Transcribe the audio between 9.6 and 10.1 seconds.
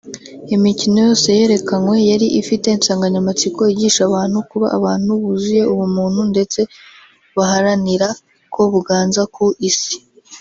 Isi